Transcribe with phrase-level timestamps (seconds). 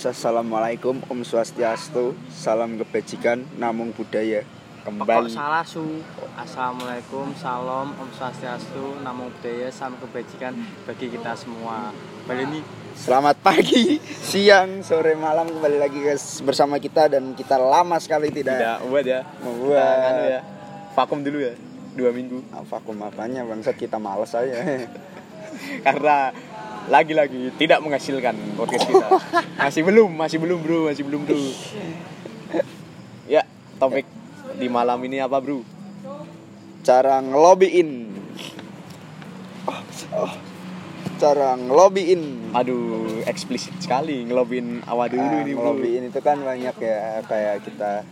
[0.00, 4.42] Assalamualaikum Om Swastiastu Salam kebajikan Namung budaya
[4.82, 6.02] Kembali salah su
[6.34, 11.94] Assalamualaikum Salam Om Swastiastu Namo Buddhaya Salam kebajikan bagi kita semua
[12.26, 12.60] Kembali ini
[12.98, 18.58] Selamat pagi Siang Sore malam Kembali lagi guys Bersama kita Dan kita lama sekali tidak,
[18.58, 19.22] Tidak buat ya.
[19.46, 20.40] Membuat anu ya.
[20.98, 21.54] Vakum dulu ya.
[21.94, 22.42] Dua minggu.
[22.66, 24.58] Vakum apanya bangsat kita males aja
[25.86, 26.32] Karena
[26.86, 29.08] lagi-lagi tidak menghasilkan podcast kita.
[29.58, 31.36] Masih belum, masih belum bro, masih belum bro.
[33.30, 33.46] Ya,
[33.78, 34.08] topik
[34.56, 35.62] di malam ini apa bro?
[36.82, 38.10] Cara ngelobiin
[39.68, 39.80] oh,
[40.16, 40.32] oh.
[41.14, 45.62] Cara ngelobiin Aduh, eksplisit sekali ngelobin awal dulu Nah, ini bro.
[45.62, 48.02] ngelobiin itu kan banyak ya kayak kita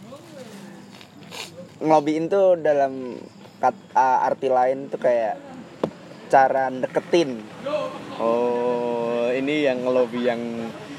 [1.80, 3.18] ngelobiin tuh dalam
[3.58, 5.34] kat- uh, arti lain tuh kayak
[6.28, 7.88] cara deketin Oh,
[9.38, 10.42] ini yang ngelobi yang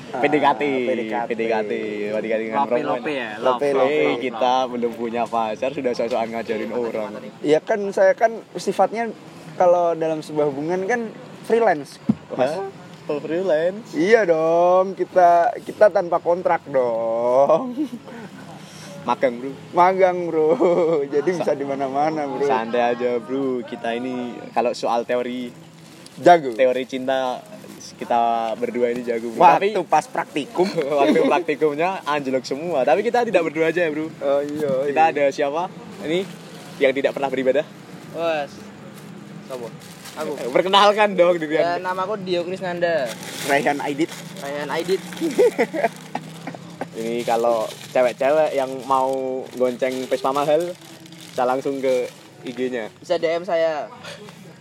[0.09, 1.29] Ah, PDKT, PDKT.
[1.29, 1.71] PDKT,
[2.09, 4.17] PDKT dengan Lope lope ya Lope, lope.
[4.17, 7.13] Kita belum punya pacar sudah sosokan ngajarin orang.
[7.45, 9.13] ya kan saya kan sifatnya
[9.53, 11.13] kalau dalam sebuah hubungan kan
[11.45, 12.01] freelance
[12.33, 12.57] Mas.
[13.05, 13.93] Oh, freelance.
[13.93, 17.73] iya dong kita kita tanpa kontrak dong
[18.99, 19.51] Magang, Bro.
[19.71, 20.49] magang bro
[21.05, 23.61] jadi bisa di mana mana bro Santai aja, Bro.
[23.61, 25.49] Kita ini kalau soal teori
[26.17, 27.39] jago teori cinta
[27.95, 28.19] kita
[28.55, 29.39] berdua ini jago, Bro.
[29.39, 30.67] Tapi waktu pas praktikum
[30.99, 32.83] waktu praktikumnya anjlok semua.
[32.83, 34.07] Tapi kita tidak berdua aja ya, Bro.
[34.07, 35.71] oh iya Kita ada siapa?
[36.03, 36.23] Ini
[36.77, 37.65] yang tidak pernah beribadah.
[38.13, 38.51] Wes.
[39.47, 39.67] Sopo?
[40.15, 40.31] Aku.
[40.35, 41.91] Eh, Perkenalkan dong diri Ya, Anda.
[41.91, 43.07] namaku Dio Krisnanda.
[43.47, 45.01] Raihan Aidit Ryan Aidit.
[46.99, 49.07] Ini kalau cewek-cewek yang mau
[49.55, 50.75] gonceng Vespa mahal,
[51.23, 52.11] bisa langsung ke
[52.43, 52.91] IG-nya.
[52.99, 53.87] Bisa DM saya.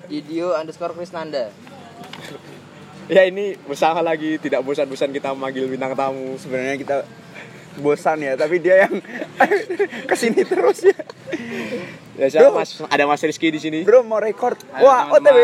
[0.07, 1.51] Di Dio underscore Krisnanda.
[3.09, 6.37] Ya ini bersama lagi tidak bosan-bosan kita memanggil bintang tamu.
[6.37, 6.97] sebenarnya kita
[7.79, 8.95] bosan ya tapi dia yang
[10.11, 10.99] ke sini terus ya
[12.19, 12.59] Ya siapa Bro.
[12.59, 12.71] Mas?
[12.85, 13.81] Ada Mas Rizky di sini.
[13.81, 15.39] bro mau record Halo, wah otw.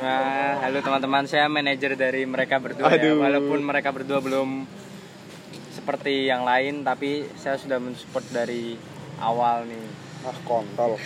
[0.00, 2.96] Wah, halo teman-teman, saya manajer dari mereka berdua ya.
[2.96, 3.20] Aduh.
[3.20, 4.64] Walaupun mereka berdua belum
[5.70, 8.80] seperti yang lain, tapi saya sudah mensupport dari
[9.20, 9.84] awal nih.
[10.20, 10.96] ah kontol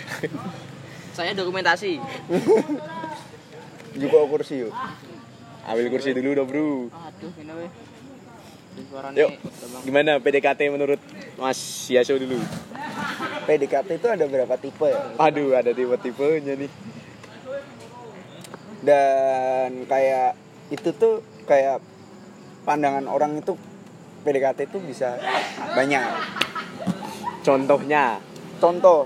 [1.15, 1.99] Saya dokumentasi.
[3.95, 4.71] juga kursi yuk
[5.65, 6.93] Ambil kursi dulu dong, Bro.
[6.93, 7.71] Aduh, ini weh.
[8.85, 9.31] Suaranya Yuk.
[9.87, 10.99] Gimana PDKT menurut
[11.39, 12.37] Mas Yaso dulu?
[13.45, 16.71] PDKT itu ada berapa tipe ya Aduh, ada tipe-tipenya nih.
[18.85, 20.37] dan kayak
[20.69, 21.81] itu tuh kayak
[22.65, 23.57] pandangan orang itu
[24.21, 25.17] PDKT itu bisa
[25.73, 26.01] banyak
[27.41, 28.17] Contohnya,
[28.57, 29.05] contoh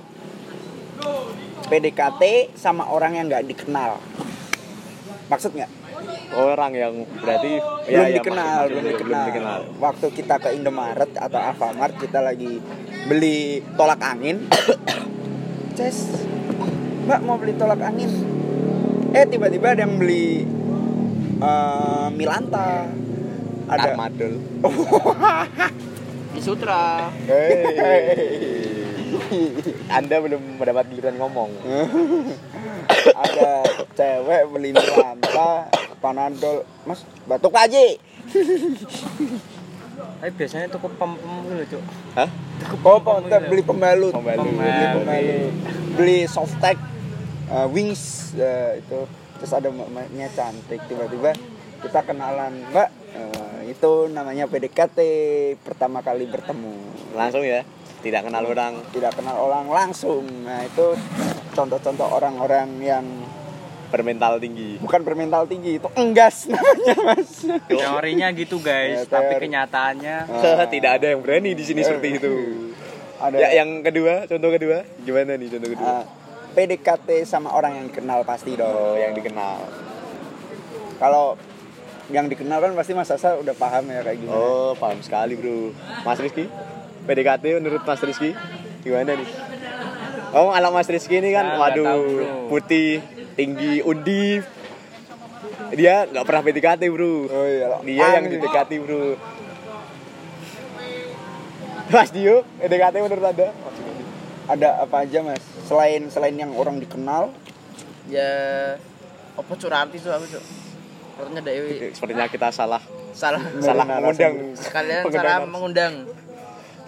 [1.68, 4.00] PDKT sama orang yang nggak dikenal
[5.30, 5.72] maksud nggak
[6.38, 7.52] orang yang berarti
[7.90, 9.26] belum ya, dikenal belum dikenal.
[9.30, 9.60] dikenal.
[9.82, 12.62] waktu kita ke Indomaret atau Alfamart kita lagi
[13.10, 14.46] beli tolak angin
[15.78, 16.26] Ces
[17.10, 18.12] mbak mau beli tolak angin
[19.14, 20.46] eh tiba-tiba ada yang beli
[21.42, 22.86] eh, Milanta
[23.70, 24.34] ada Armadul.
[26.34, 27.10] Di Sutra.
[27.30, 28.66] Hey.
[29.98, 31.50] Anda belum mendapat giliran ngomong.
[33.16, 33.52] ada
[33.96, 36.64] cewek beli Milanta Panadol.
[36.88, 37.80] Mas batuk aja
[40.20, 41.84] Tapi biasanya toko pem pem dulu, Cuk.
[42.16, 42.30] Hah?
[42.84, 44.44] oh kita beli pembalut Pembalut.
[44.52, 45.52] beli pembalut.
[45.96, 46.76] beli softtek
[47.52, 49.08] uh, wings uh, itu.
[49.40, 50.84] Terus ada mbaknya cantik.
[50.92, 51.32] Tiba-tiba
[51.80, 55.00] kita kenalan mbak uh, itu namanya PDKT
[55.64, 56.76] pertama kali bertemu.
[57.16, 57.64] Langsung ya,
[58.00, 58.74] tidak kenal orang.
[58.90, 60.96] tidak kenal orang langsung nah itu
[61.52, 63.06] contoh-contoh orang-orang yang
[63.90, 64.78] bermental tinggi.
[64.78, 68.66] bukan bermental tinggi itu enggas namanya mas Teorinya gitu, Ya,
[68.96, 69.44] guys, tapi teori.
[69.46, 70.18] kenyataannya
[70.74, 72.34] tidak ada yang berani di sini seperti itu.
[73.18, 75.90] ada Ya, yang kedua, contoh kedua, gimana nih contoh kedua?
[75.92, 76.04] uh,
[76.50, 79.58] PDKT sama orang yang dikenal pasti dong Oh, yang dikenal.
[80.98, 81.34] kalau
[82.10, 84.34] yang dikenal kan pasti Mas Sasa udah paham ya kayak gimana.
[84.34, 85.74] Oh, paham sekali, Bro.
[86.02, 86.50] Mas Rizky,
[87.10, 88.38] PDKT menurut Mas Rizky
[88.80, 89.30] gimana nih?
[90.30, 92.06] Oh, kalau Mas Rizky ini kan, Ah, nggak waduh, tahu,
[92.48, 93.02] putih,
[93.34, 94.46] tinggi, undip.
[95.72, 97.26] Dia nggak pernah PDKT, Bro.
[97.26, 97.82] Oh iya.
[97.82, 98.38] Dia yang Angin.
[98.38, 99.18] didekati, Bro.
[101.90, 103.50] Mas Dio, PDKT menurut Anda?
[104.46, 105.42] Ada apa aja Mas?
[105.66, 107.34] Selain selain yang orang dikenal,
[108.06, 108.30] Ya
[109.34, 110.42] apa curarti tuh aku tuh.
[111.14, 112.82] Pokoknya Dewi Sepertinya kita salah
[113.12, 114.54] salah salah mengundang.
[114.56, 115.94] sekalian cara mengundang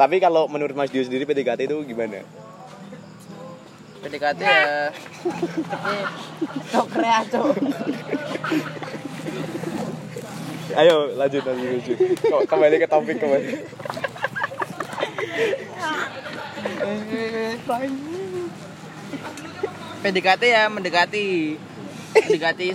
[0.01, 2.25] Tapi kalau menurut Mas Dio sendiri PDKT itu gimana?
[4.01, 4.89] PDKT ya
[5.69, 5.94] tapi
[6.74, 7.53] tok kreato
[10.74, 11.98] Ayo lanjut lanjut lanjut.
[12.18, 13.45] Kok kembali ke topik kembali.
[20.01, 21.62] PDKT ya mendekati
[22.18, 22.69] mendekati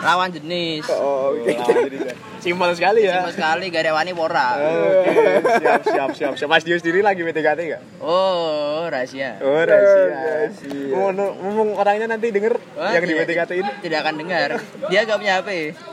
[0.00, 2.29] lawan jenis Oh, oke.
[2.40, 3.20] Simpel sekali ya.
[3.20, 5.12] Simpel sekali gak ada wani pora Oke,
[5.56, 6.32] siap siap siap.
[6.34, 6.48] siap.
[6.48, 7.82] Mas Dio sendiri lagi PDKT enggak?
[8.00, 10.48] oh rahasia Oh, rahasia.
[10.90, 13.70] Ngomong, ngomong orangnya nanti denger Wah, yang di tidak- PDKT ini.
[13.80, 14.48] tidak akan dengar
[14.88, 15.50] dia gak punya HP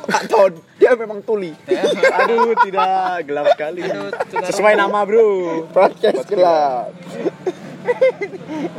[0.07, 1.51] Kak Ton, dia memang tuli.
[2.17, 3.83] Aduh, tidak gelap sekali.
[3.83, 4.07] Aduh.
[4.41, 5.27] Sesuai nama, Bro.
[5.69, 6.95] Podcast gelap.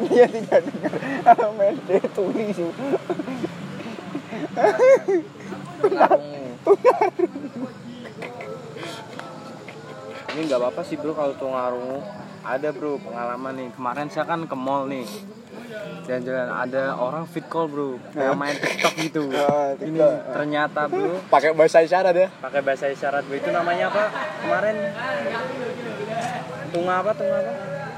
[0.07, 0.93] dia tidak dengar.
[1.39, 2.49] Amen, dia tuli
[10.29, 12.01] Ini nggak apa-apa sih bro kalau tunarungu.
[12.41, 13.69] Ada bro pengalaman nih.
[13.73, 15.05] Kemarin saya kan ke mall nih.
[16.05, 19.23] Jalan-jalan ada orang fit call bro, kayak main TikTok gitu.
[19.39, 20.01] Ah, Ini
[20.31, 22.29] ternyata bro Pakai bahasa isyarat ya.
[22.35, 24.03] pakai bahasa isyarat bro itu namanya apa
[24.41, 24.77] kemarin?
[26.69, 27.53] Tunga apa tunga apa?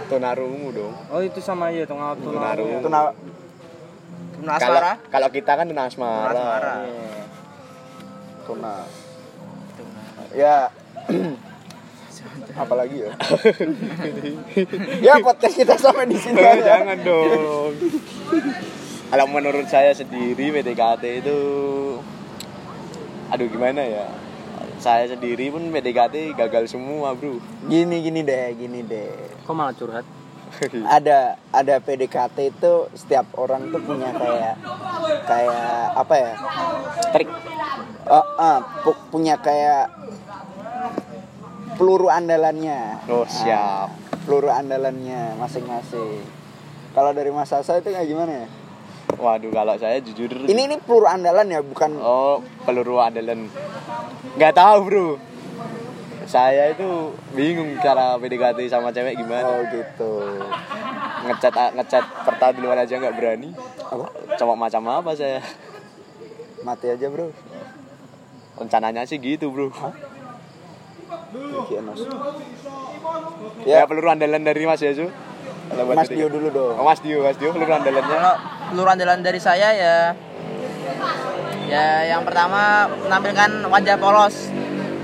[0.09, 0.95] Tunarungu dong.
[1.09, 2.83] Oh itu sama ya tunga tunarungu.
[2.83, 3.15] Tuna
[4.41, 6.33] Kalau asmara kalau kita kan tunang asmara.
[6.33, 6.75] Asmara.
[8.51, 8.77] Tuna.
[10.35, 10.75] Ya.
[12.63, 13.11] Apalagi ya?
[15.07, 16.83] ya podcast kita sampai di sini aja.
[16.83, 17.73] jangan dong.
[19.11, 21.39] Kalau menurut saya sendiri PDKT itu
[23.31, 24.07] aduh gimana ya?
[24.83, 27.39] Saya sendiri pun PDKT gagal semua, Bro.
[27.71, 29.15] Gini gini deh, gini deh.
[29.47, 30.05] Kok malah curhat?
[30.97, 31.19] ada
[31.51, 34.55] ada PDKT itu setiap orang tuh punya kayak
[35.25, 36.33] kayak apa ya
[37.11, 37.29] Trik.
[38.07, 39.87] Oh, ah, pu- punya kayak
[41.75, 43.89] peluru andalannya Oh, siap.
[43.89, 46.21] Ah, peluru andalannya masing-masing
[46.91, 48.49] kalau dari Mas Asa itu kayak gimana ya
[49.11, 53.51] Waduh, kalau saya jujur ini ini peluru andalan ya bukan Oh, peluru andalan.
[54.33, 55.07] Nggak tahu, Bro.
[56.31, 56.87] Saya itu
[57.35, 59.43] bingung cara PDKT sama cewek gimana.
[59.43, 60.13] oh gitu
[61.21, 63.51] Ngecat ngecat pertama duluan aja nggak berani.
[63.83, 64.07] apa
[64.39, 65.43] Cowok macam apa saya?
[66.61, 67.35] mati aja bro
[68.55, 69.73] Rencananya sih gitu, Bro.
[71.73, 72.01] Enos.
[73.65, 74.85] Ya, ya peluru andalan dari Mas.
[74.85, 76.11] Kalau buat Mas.
[76.13, 78.11] Dio dulu dong Oh, Mas Dio, Mas Dio peluru andalannya.
[78.13, 78.35] kalau
[78.69, 79.95] peluru andalan dari saya ya
[81.67, 84.51] ya yang pertama menampilkan wajah polos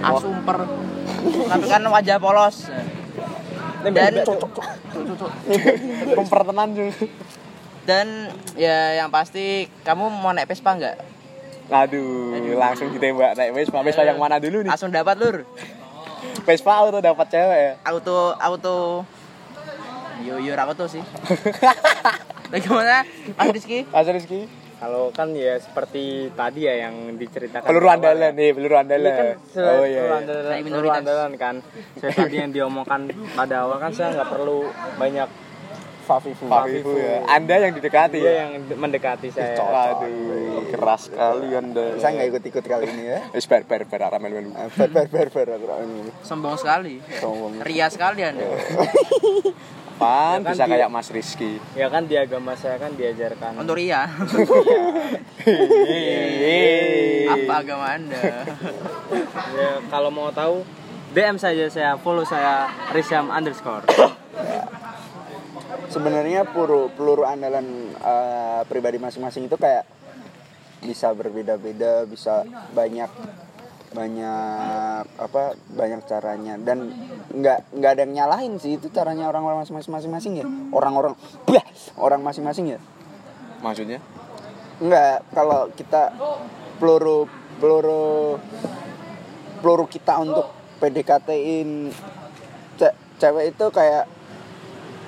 [0.03, 0.59] asumper
[1.19, 2.57] menampilkan wajah polos
[3.85, 4.13] dan
[6.15, 6.93] Kumper tenan juga.
[7.87, 8.07] dan
[8.59, 10.97] ya yang pasti kamu mau naik Vespa nggak
[11.67, 13.83] Aduh, langsung ditembak naik Vespa.
[13.83, 14.71] Vespa yang mana dulu nih?
[14.71, 15.37] langsung dapat lur
[16.43, 17.73] Vespa auto dapat cewek ya.
[17.85, 18.77] auto auto
[20.23, 21.03] yo yo auto sih
[22.51, 23.03] bagaimana
[23.37, 24.66] Mas Rizky Mas Rizky.
[24.77, 27.65] Kalau kan ya seperti tadi ya yang diceritakan.
[27.65, 28.37] Peluru andalan ya.
[28.37, 29.13] nih, peluru Ini andalan.
[29.17, 30.01] kan Oh peluru iya.
[30.05, 30.17] iya.
[30.21, 31.55] andalan, peluru andalan kan.
[31.97, 33.01] Saya tadi yang diomongkan
[33.33, 34.69] pada awal kan saya nggak perlu
[35.01, 35.29] banyak
[36.07, 37.27] Fafifu Fafifu ya.
[37.27, 38.35] Anda yang didekati dia ya.
[38.47, 39.59] yang mendekati saya.
[39.59, 41.99] Aduh, keras sekali Anda.
[41.99, 44.55] saya nggak ikut-ikut kali ini ya Wis bar bar bar arah melu.
[44.79, 48.47] Ber ber ber ber aku ini sombong sekali sombong ria sekali anda
[49.97, 51.57] Pan Ya kan bisa kayak Mas Rizky.
[51.73, 53.57] Ya kan di agama saya kan diajarkan.
[53.57, 54.05] untuk ria
[57.33, 58.45] apa agama anda
[59.57, 60.69] Ya, kalau mau tahu
[61.17, 63.89] DM saja saya follow saya Risyam underscore.
[65.91, 69.87] Sebenarnya peluru peluru andalan eh, pribadi masing-masing itu kayak
[70.85, 73.11] bisa berbeda-beda bisa banyak
[73.95, 76.55] banyak apa banyak caranya.
[76.61, 76.93] Dan
[77.33, 80.47] nggak nggak ada yang nyalahin sih itu caranya orang-orang masing-masing ya.
[80.75, 81.17] Orang-orang
[81.49, 81.65] bah,
[81.97, 82.81] orang masing-masing ya.
[83.65, 84.01] Maksudnya?
[84.77, 86.13] nggak kalau kita
[86.77, 87.25] peluru
[87.57, 88.37] peluru
[89.65, 90.53] peluru kita untuk
[90.85, 91.89] PDKT-in
[92.77, 94.05] ce- cewek itu kayak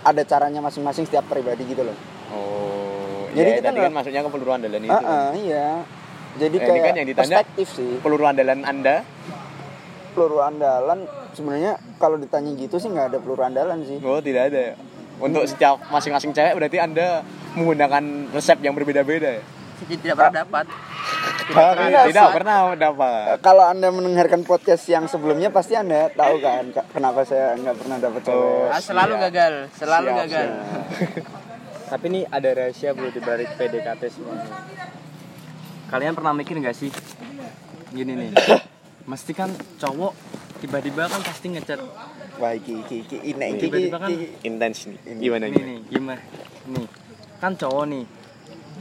[0.09, 1.97] ada caranya masing-masing setiap pribadi gitu loh
[2.29, 4.91] Oh, Jadi jadi kita tadi kan maksudnya ke peluru andalan itu.
[4.91, 5.69] Ah, ah, iya.
[6.35, 7.93] Jadi Nah, ini kayak kan yang ditanya- perspektif sih.
[7.99, 8.97] Peluru andalan Anda
[10.11, 10.99] Peluru andalan
[11.31, 13.97] sebenarnya kalau ditanya gitu sih nggak ada peluru andalan sih.
[14.01, 14.75] Oh tidak ada ya.
[15.19, 17.23] Untuk setiap masing-masing cewek berarti anda
[17.53, 19.43] menggunakan resep yang berbeda-beda ya?
[19.79, 20.65] Jadi tidak pernah dapat
[21.49, 23.35] pernah, tidak pernah Eh, dapat.
[23.41, 27.97] Kalau anda mendengarkan podcast yang sebelumnya pasti anda tahu kan ka- kenapa saya nggak pernah
[27.99, 28.39] dapat cewek.
[28.39, 28.69] Oh.
[28.69, 29.25] Ah, selalu Siap.
[29.25, 30.49] gagal selalu Siap, gagal
[31.89, 34.37] Tapi ini ada rahasia bro di balik PDKT semua.
[35.89, 36.93] Kalian pernah mikir nggak sih?
[37.89, 38.31] Gini nih.
[39.05, 40.13] Mesti kan cowok
[40.59, 41.81] tiba-tiba kan pasti ngechat
[42.37, 43.67] Wah, iki iki iki ini iki.
[43.67, 44.27] Tiba-tiba kan- iki.
[44.45, 44.99] Intens nih.
[45.19, 46.21] Gimana nih gimana
[46.69, 46.87] nih
[47.39, 48.05] kan cowok nih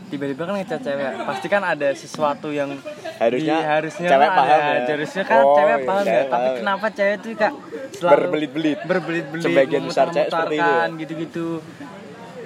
[0.08, 2.72] tiba-tiba kan ngechat cewek pasti kan ada sesuatu yang
[3.18, 4.70] Harusnya Di- harusnya cewek mah paham ada.
[4.78, 4.86] ya.
[4.88, 6.08] Harusnya kan Oh, cewek iya, paham ya.
[6.08, 7.54] cewek Tapi kenapa cewek tuh kak
[7.92, 8.80] selalu Berbelit-belit.
[8.84, 10.86] berbelit-belit Sebagian besar cewek seperti itu ya?
[10.96, 11.48] gitu-gitu.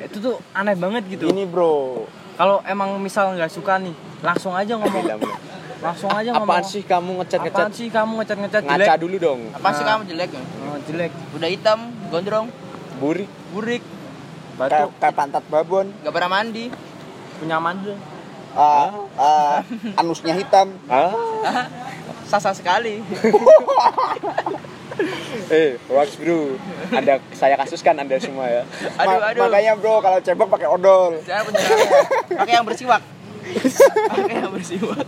[0.01, 1.25] Itu tuh aneh banget gitu.
[1.27, 3.91] Ini bro, Kalau emang misal nggak suka nih,
[4.21, 5.03] langsung aja ngomong.
[5.77, 6.47] Langsung aja ngomong.
[6.47, 7.53] Apaan sih kamu ngecat-ngecat?
[7.59, 8.77] Apaan sih kamu ngecat-ngecat jelek?
[8.81, 9.39] Ngaca dulu dong.
[9.51, 9.89] Apa sih Nah.
[9.91, 10.29] kamu jelek?
[10.31, 11.11] Oh, jelek.
[11.35, 12.47] Udah hitam, gondrong,
[12.95, 13.29] Burik.
[13.51, 13.83] burik,
[14.55, 16.65] kayak, Batu kayak pantat babon, gak pernah mandi.
[17.41, 17.98] Punya mandul.
[18.53, 19.57] Ah, ah,
[19.98, 20.77] anusnya hitam.
[20.86, 21.65] Ah,
[22.29, 23.01] Sasa sekali.
[25.51, 26.55] eh, wax bro.
[26.93, 28.63] Anda saya kasuskan Anda semua ya.
[29.01, 29.41] Aduh, Ma- aduh.
[29.50, 31.17] Makanya bro, kalau cebok pakai odol.
[32.29, 33.01] Pakai yang bersiwak.
[34.07, 35.07] Pakai yang bersiwak.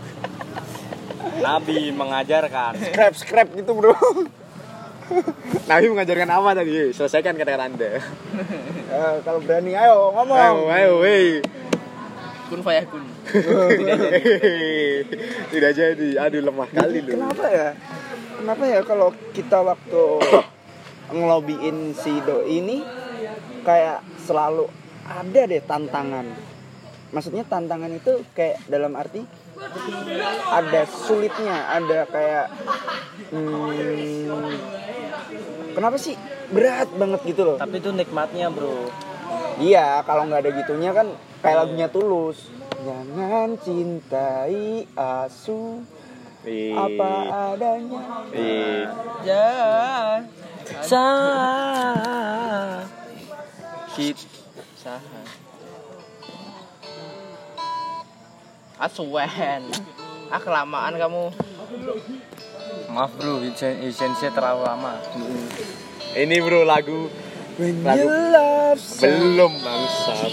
[1.39, 2.71] Nabi mengajarkan.
[2.79, 3.95] Scrap, scrap gitu bro.
[5.67, 6.91] Nabi mengajarkan apa tadi?
[6.91, 7.91] Selesaikan kata-kata Anda.
[8.93, 10.37] Eh, kalau berani, ayo ngomong.
[10.37, 11.41] Ayo, ayo, wey.
[12.53, 13.01] Kun fayakun.
[15.57, 16.07] Tidak jadi.
[16.21, 17.17] Aduh, lemah kali lu.
[17.17, 17.73] Kenapa ya?
[18.37, 20.03] Kenapa ya kalau kita waktu
[21.17, 22.85] ngelobiin si do ini
[23.65, 24.69] kayak selalu
[25.09, 26.29] ada deh tantangan.
[27.09, 29.25] Maksudnya tantangan itu kayak dalam arti
[30.53, 32.53] ada sulitnya, ada kayak
[33.33, 34.53] hmm,
[35.73, 36.13] kenapa sih
[36.53, 37.57] berat banget gitu loh?
[37.57, 38.93] Tapi itu nikmatnya, Bro.
[39.61, 41.07] Iya, kalau nggak ada gitunya kan
[41.43, 42.49] kayak lagunya tulus.
[42.83, 45.85] Jangan cintai asu
[46.43, 47.11] Ih, apa
[47.55, 48.01] adanya.
[48.35, 48.83] ih.
[49.23, 49.51] Ya.
[50.83, 51.07] Sa
[53.95, 54.19] Hit
[54.75, 55.21] Saha.
[58.81, 59.63] Asuwen.
[60.33, 61.29] Ah kelamaan kamu.
[62.91, 64.97] Maaf bro, ijennya terlalu lama.
[66.13, 67.07] Ini bro lagu
[67.53, 70.31] When Lagu- you love belum bangsat.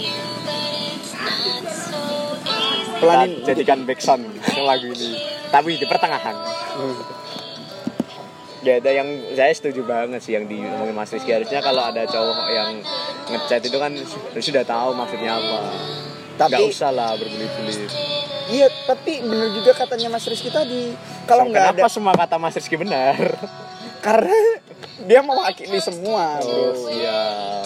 [2.97, 4.25] Pelanin jadikan backsound
[4.59, 5.09] lagu ini.
[5.49, 6.37] Tapi di pertengahan.
[8.61, 12.45] Ya ada yang saya setuju banget sih yang diomongin Mas Rizky harusnya kalau ada cowok
[12.47, 12.77] yang
[13.27, 13.89] ngechat itu kan
[14.37, 15.59] sudah tahu maksudnya apa.
[16.37, 17.89] Tapi- Nggak usah lah berbelit-belit.
[18.51, 20.93] Iya, tapi bener juga katanya Mas Rizky tadi.
[21.23, 23.17] Kalau So, nggak ada, kenapa semua kata Mas Rizky benar?
[24.01, 24.37] Karena
[25.05, 26.49] dia mewakili semua, bro.
[26.49, 27.65] Oh siap.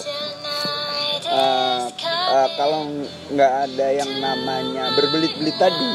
[1.26, 2.80] Eh, eh, kalau
[3.32, 5.92] nggak ada yang namanya berbelit-belit tadi,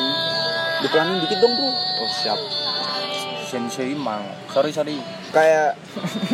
[0.81, 1.69] dipelanin dikit dong, bro.
[1.69, 2.39] Oh siap.
[3.47, 4.25] Sensei mang.
[4.49, 4.97] Sorry sorry.
[5.29, 5.77] Kayak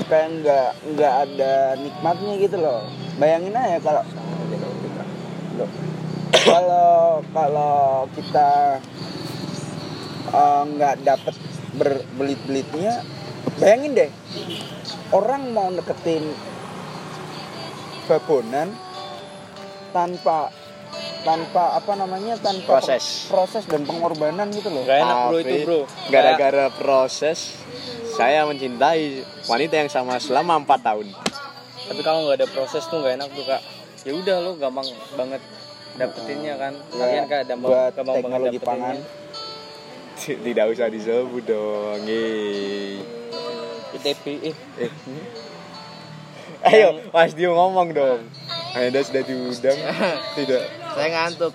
[0.07, 2.87] kayak nggak nggak ada nikmatnya gitu loh.
[3.19, 4.03] Bayangin aja kalau
[5.57, 5.69] Loh.
[6.45, 8.77] kalau kalau kita
[10.31, 11.35] eh, nggak dapet
[11.77, 13.01] berbelit-belitnya,
[13.57, 14.09] bayangin deh
[15.11, 16.23] orang mau deketin
[18.07, 18.71] babonan
[19.91, 20.53] tanpa
[21.27, 23.27] tanpa apa namanya tanpa Proses.
[23.27, 24.87] proses dan pengorbanan gitu loh.
[24.87, 25.79] Gak enak bro itu bro.
[26.07, 27.59] Gara-gara proses
[28.15, 31.07] saya mencintai wanita yang sama selama 4 tahun.
[31.87, 33.61] Tapi kalau nggak ada proses tuh nggak enak tuh kak.
[34.07, 34.87] Ya udah lo gampang
[35.19, 35.41] banget
[35.99, 36.73] dapetinnya kan.
[36.95, 38.91] Kalian kak gampang buat gampang banget teknologi dapetinnya.
[38.95, 38.97] pangan.
[40.47, 42.01] Tidak usah disebut dong.
[42.07, 43.16] Yeay.
[43.97, 44.55] ITP eh.
[44.81, 44.91] Eh.
[46.65, 48.21] Ayo, Mas Dio ngomong dong.
[48.73, 49.77] Anda sudah diundang?
[50.37, 50.63] Tidak.
[50.93, 51.53] Saya ngantuk.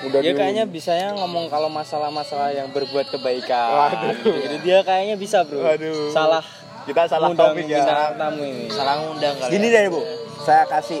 [0.00, 3.92] Udah Dia kayaknya bisanya ngomong kalau masalah-masalah yang berbuat kebaikan.
[3.92, 4.16] Waduh.
[4.16, 4.56] Gitu.
[4.64, 5.60] Dia kayaknya bisa bro.
[5.60, 6.08] Waduh.
[6.12, 6.44] Salah.
[6.88, 7.84] Kita salah ngundang topik ya.
[7.84, 8.64] bintang tamu ini.
[8.72, 9.50] Salah ngundang kali.
[9.52, 10.00] Gini deh bu,
[10.40, 11.00] saya kasih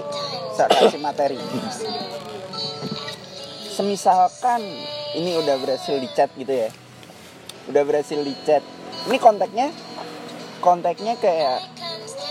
[0.52, 1.40] saya kasih materi.
[3.72, 4.60] Semisalkan
[5.16, 6.68] ini udah berhasil di chat gitu ya,
[7.72, 8.60] udah berhasil di chat.
[9.08, 9.72] Ini kontaknya,
[10.60, 11.64] kontaknya kayak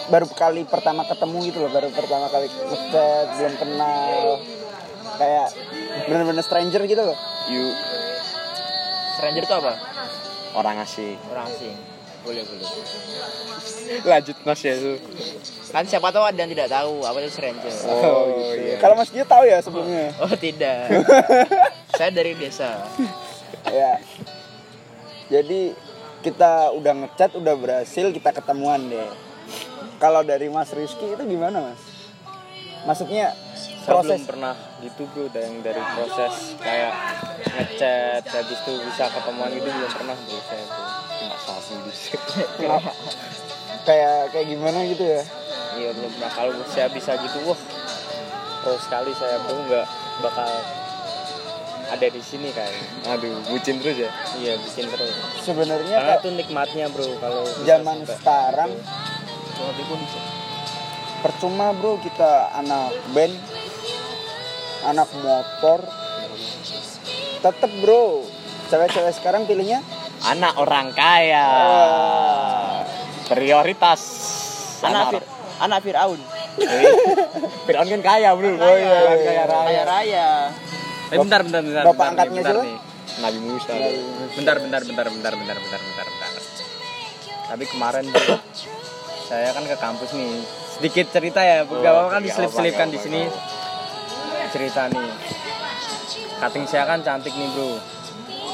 [0.09, 4.25] baru kali pertama ketemu gitu loh, baru pertama kali ngechat, belum kenal,
[5.17, 5.47] kayak
[6.09, 7.17] bener-bener stranger gitu loh.
[7.49, 7.73] You
[9.19, 9.73] Stranger itu apa?
[10.55, 11.19] orang asing.
[11.29, 11.75] Orang asing.
[12.25, 12.67] Boleh, boleh.
[14.05, 14.97] Lanjut Mas ya itu.
[15.69, 17.73] Kan siapa tahu ada yang tidak tahu apa itu stranger.
[17.85, 18.25] Oh,
[18.57, 18.75] iya.
[18.81, 20.09] Kalau Mas Dio tahu ya sebelumnya.
[20.23, 20.89] Oh, tidak.
[21.99, 22.81] Saya dari desa.
[23.69, 23.99] ya
[25.29, 25.75] jadi
[26.19, 29.07] kita udah ngechat udah berhasil kita ketemuan deh.
[29.99, 31.81] Kalau dari Mas Rizky itu gimana Mas?
[32.87, 36.93] Maksudnya Saya proses belum pernah gitu bro yang dari proses kayak
[37.43, 40.87] ngechat habis itu bisa ketemuan gitu belum pernah bro saya tuh
[41.19, 41.93] Cuma sapi di
[43.87, 45.21] kayak kayak gimana gitu ya?
[45.75, 46.31] Iya belum pernah.
[46.31, 47.59] Kalau saya bisa gitu wah
[48.63, 49.87] pro sekali saya bro nggak
[50.23, 50.51] bakal
[51.89, 52.73] ada di sini kayak
[53.09, 54.11] Aduh, bucin terus ya.
[54.37, 58.71] iya bikin terus sebenarnya karena kayak itu nikmatnya bro kalau zaman sekarang
[61.19, 63.35] percuma bro kita anak band
[64.85, 65.83] anak motor
[67.41, 68.23] tetep bro
[68.69, 69.81] cewek-cewek sekarang pilihnya
[70.19, 71.47] Anak orang kaya.
[73.31, 74.01] Prioritas.
[74.83, 75.23] Anak Fir
[75.59, 76.19] anak Firaun.
[77.63, 78.51] Fir'aun kan kaya, Bro.
[78.51, 79.23] Oh, iya, Kan iya.
[79.23, 79.63] kaya raya.
[79.63, 80.27] Kaya raya.
[81.09, 81.83] Eh, bentar, bentar, bentar.
[81.83, 82.77] Bapak bentar angkatnya bentar nih.
[83.19, 83.73] Nabi Musa.
[84.31, 86.31] Bentar, bentar, bentar, bentar, bentar, bentar, bentar, bentar.
[87.49, 88.37] Tapi kemarin tuh,
[89.25, 90.31] saya kan ke kampus nih.
[90.69, 93.21] Sedikit cerita ya, gak apa-apa kan nggak diselip-selipkan di sini.
[94.49, 95.09] Cerita nih.
[96.39, 97.69] Cutting saya kan cantik nih, Bro.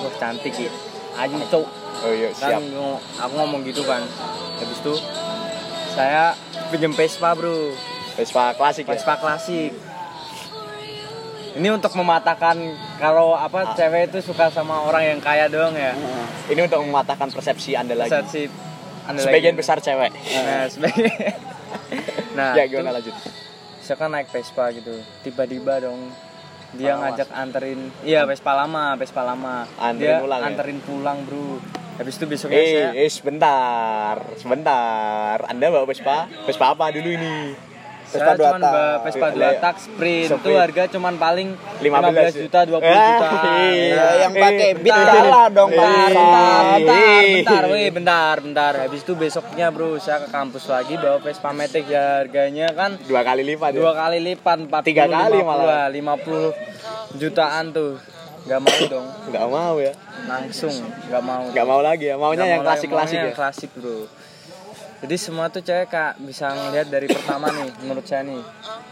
[0.02, 0.72] Wah, cantik ya.
[1.18, 1.66] Ayu, cok.
[1.96, 2.62] Oh iya, Kan siap.
[2.66, 4.04] ngo- aku ngomong gitu kan.
[4.56, 4.94] Habis itu
[5.92, 6.36] saya
[6.72, 7.76] pinjem Vespa, Bro.
[8.16, 8.96] Vespa klasik ya.
[8.96, 9.72] Vespa klasik.
[11.56, 12.58] Ini untuk mematahkan
[13.00, 15.96] kalau apa cewek itu suka sama orang yang kaya doang ya.
[16.52, 18.12] Ini untuk mematahkan persepsi Anda lagi.
[18.12, 18.52] Persepsi
[19.08, 19.62] Anda Sebagian lagi.
[19.64, 20.12] besar cewek.
[20.12, 21.16] Nah, sebagian.
[22.38, 23.16] nah, ya gimana itu lanjut?
[23.80, 24.98] saya kan naik Vespa gitu.
[25.22, 26.10] Tiba-tiba dong
[26.76, 27.08] dia Lama.
[27.08, 29.64] ngajak anterin iya Vespa lama, Vespa lama.
[29.80, 30.48] Anterin dia pulang ya?
[30.52, 31.64] anterin pulang, Bro.
[31.96, 35.40] Habis itu besoknya Eh, saya eh sebentar, sebentar.
[35.48, 36.28] Anda bawa Vespa?
[36.44, 37.56] Vespa apa dulu ini?
[38.06, 39.50] Vespa saya dua bawa Vespa Iya.
[39.52, 40.30] 2 tak sprint.
[40.32, 41.48] Itu harga cuman paling
[41.80, 41.90] 15
[42.32, 43.30] 15 juta, 20 Ah, juta.
[43.68, 43.92] iya.
[43.92, 47.34] Ya, yang pakai Eh, beat kalah dong bentar, bentar, bentar, Eh.
[47.36, 48.74] bentar, bentar, bentar.
[48.80, 53.22] Habis itu besoknya bro, saya ke kampus lagi bawa Vespa Matic ya harganya kan Dua
[53.22, 53.78] kali lipat ya?
[53.78, 55.66] dua kali lipat, 40, Tiga kali 50 malah.
[55.66, 56.54] lah, 50
[57.16, 57.98] jutaan tuh.
[58.46, 59.90] Gak mau dong, Nggak mau ya?
[60.26, 60.70] langsung
[61.04, 61.50] gak mau.
[61.50, 62.16] Nggak mau lagi ya?
[62.16, 63.24] Maunya yang klasik-klasik ya?
[63.26, 64.06] yang klasik bro.
[65.06, 68.42] Jadi semua tuh cewek kak bisa ngelihat dari pertama nih, menurut saya nih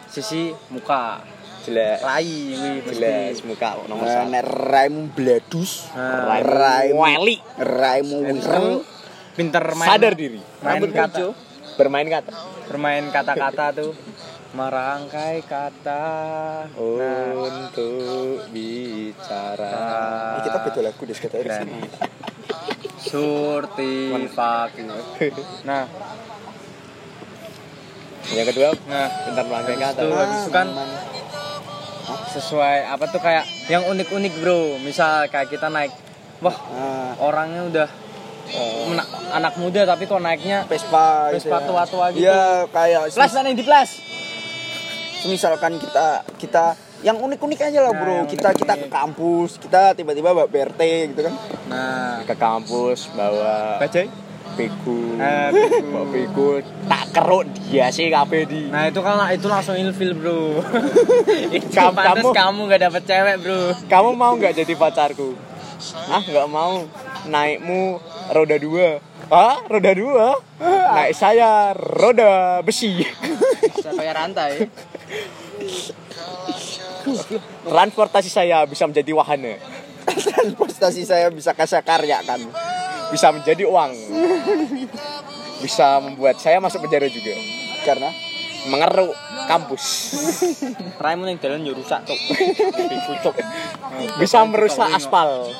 [0.06, 1.26] sisi muka,
[1.66, 2.06] Jelas.
[2.06, 7.42] rai, wih, Jelas muka nomor Nah, nek raimu bledus, Nah, raimu Weli.
[7.58, 8.86] raimu wireng,
[9.34, 10.38] pinter main Sadar diri.
[10.62, 11.32] main Rambut kata hijau.
[11.82, 12.32] Bermain kata.
[12.70, 13.92] bermain kata-kata tuh
[14.54, 16.06] merangkai kata
[16.78, 20.38] nah Untuk bicara.
[20.38, 21.82] Ini kita beda lagu deh kata Eris Dan ini.
[23.14, 23.94] Surti
[24.34, 24.74] fak
[25.62, 25.86] nah.
[28.24, 29.08] Yang kedua, nah.
[29.30, 30.00] Bentar merangkai kata.
[30.00, 30.68] Tuh, habis itu kan
[32.34, 34.80] sesuai apa tuh kayak yang unik-unik bro.
[34.82, 35.94] Misal kayak kita naik
[36.42, 37.88] wah Nah, orangnya udah
[38.90, 41.68] mena- anak muda tapi kok naiknya Vespa gitu Vespa ya.
[41.68, 42.26] tua-tua gitu.
[42.26, 43.92] Iya, kayak plus mana yang di plus
[45.24, 49.92] misalkan kita kita yang unik-unik aja lah Nah, bro yang kita kita ke kampus kita
[49.94, 51.34] tiba-tiba bawa BRT gitu kan
[51.68, 54.08] nah Ke kampus bawa bajai
[54.54, 55.18] piku.
[55.18, 55.50] Eh,
[55.82, 56.62] Bawa piku.
[56.86, 58.70] Tak keruk dia sih kabeh di.
[58.70, 60.62] Nah itu kan itu langsung ilfil bro.
[61.58, 63.74] itu Kamu- kamu- kamu gak dapet cewek bro.
[63.90, 65.34] Kamu mau nggak jadi pacarku?
[66.06, 66.86] Ah, nggak mau.
[67.26, 67.98] Naikmu
[68.30, 69.02] roda dua.
[69.26, 70.38] Ah, roda dua?
[70.96, 73.02] Naik saya roda besi.
[73.74, 74.70] Saya rantai.
[77.72, 79.60] Transportasi saya bisa menjadi wahana,
[80.06, 82.40] transportasi saya bisa kasih karya kan
[83.14, 83.94] bisa menjadi uang,
[85.62, 87.38] bisa membuat saya masuk penjara juga.
[87.84, 88.10] karena
[88.64, 89.12] Mengeruk
[89.44, 90.16] kampus,
[90.96, 92.16] Raimu yang jalan rusak tuh.
[93.12, 93.36] Pucuk.
[94.24, 95.52] bisa merusak aspal.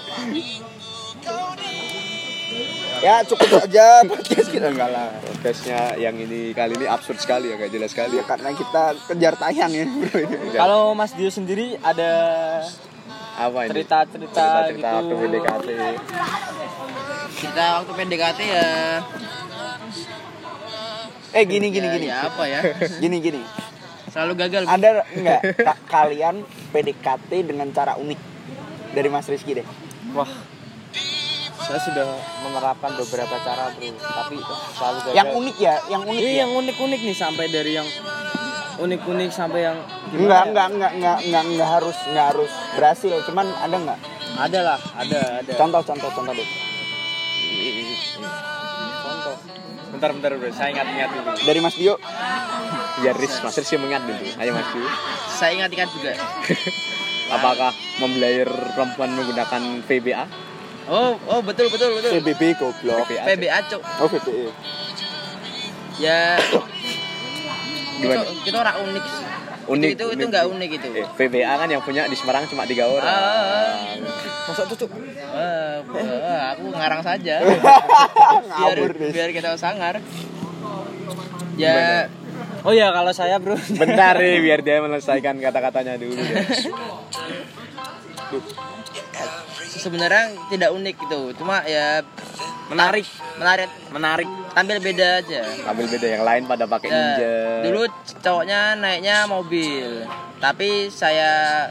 [3.04, 7.58] Ya cukup aja podcast kita enggak lah Podcastnya yang ini kali ini absurd sekali ya,
[7.58, 9.86] gak jelas sekali ya, karena kita kejar tayang ya
[10.56, 12.12] Kalau Mas Dio sendiri ada
[13.36, 13.76] Apa ini?
[13.76, 14.88] cerita-cerita cerita gitu.
[14.96, 15.68] waktu PDKT.
[17.36, 18.68] Kita waktu PDKT ya
[21.34, 22.60] eh gini gini ya, gini ya apa ya?
[23.00, 23.42] gini gini
[24.08, 24.64] Selalu gagal.
[24.64, 28.20] ada enggak ka- kalian PDKT dengan cara unik
[28.94, 29.66] dari Mas Rizky deh
[30.14, 30.30] Wah.
[31.64, 32.08] Saya sudah
[32.42, 33.88] menerapkan beberapa cara, Bro.
[33.94, 35.14] Tapi oh, selalu gagal.
[35.14, 36.38] yang unik ya yang unik Iya, ya?
[36.40, 37.88] yang unik-unik nih sampai dari yang
[38.76, 39.78] unik-unik sampai yang
[40.12, 40.46] enggak ya?
[40.46, 44.00] enggak enggak enggak enggak enggak harus enggak harus berhasil cuman ada enggak
[44.34, 45.52] Ada lah, ada, ada.
[45.54, 46.50] contoh contoh contoh deh
[49.00, 49.36] Contoh.
[49.90, 50.50] Bentar, bentar, bro.
[50.50, 51.32] Saya ingat-ingat dulu.
[51.40, 51.96] dari Mas Dio
[52.96, 54.24] Biar Riz, Mas Riz yang mengingat dulu.
[54.36, 54.88] Ayo Mas Dio.
[55.30, 56.12] Saya ingat-ingat juga.
[57.36, 60.26] Apakah membelayar perempuan menggunakan VBA?
[60.84, 62.12] Oh, oh betul betul betul.
[62.20, 63.24] PBB goblok VBA.
[63.24, 63.82] PBA cok.
[64.04, 64.52] oh VBE
[66.02, 66.36] Ya
[67.94, 68.26] Gimana?
[68.26, 69.26] Itu, itu orang unik sih.
[69.64, 70.20] Unik, Itu itu, unik.
[70.20, 70.88] itu nggak unik itu.
[70.92, 73.08] Eh, VBA kan yang punya di Semarang cuma tiga orang.
[73.08, 73.96] Ah.
[74.44, 74.92] masa tuh Cuk?
[74.92, 77.40] Wah, wah, aku ngarang saja.
[78.60, 80.04] biar biar kita sangar.
[81.56, 82.12] Ya,
[82.64, 83.60] Oh ya, kalau saya, Bro.
[83.76, 86.16] Bentar nih, biar dia menyelesaikan kata-katanya dulu.
[86.16, 86.44] ya.
[89.76, 91.22] sebenarnya tidak unik gitu.
[91.36, 92.02] Cuma ya
[92.64, 93.04] Menarik,
[93.36, 94.26] menarik menarik.
[94.50, 97.34] tampil beda aja Ambil beda yang lain pada pakai Ya, ninja.
[97.62, 97.82] dulu
[98.18, 100.08] cowoknya naiknya mobil
[100.40, 101.68] tapi saya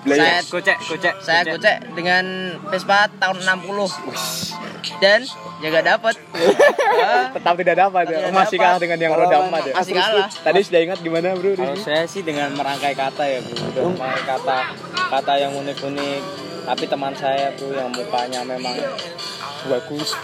[0.00, 1.14] saya Gocek, gocek.
[1.20, 2.24] saya gocek dengan
[2.66, 3.76] Vespa tahun 60
[4.98, 5.20] dan
[5.60, 6.16] ya gak dapet
[7.00, 8.18] Ah, tetap tidak dapat ya.
[8.18, 9.72] Tidak Masih kalah dengan yang roda empat ya.
[9.74, 11.52] masih kalah Tadi sudah ingat gimana bro?
[11.52, 14.56] Kalau saya sih dengan merangkai kata ya bro, merangkai kata
[15.08, 16.49] kata yang unik-unik.
[16.60, 18.76] Tapi teman saya bro yang mukanya memang
[19.66, 20.14] bagus,